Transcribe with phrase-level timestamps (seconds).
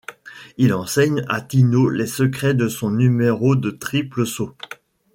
[0.57, 4.55] Il enseigne à Tino les secrets de son numéro de triple saut.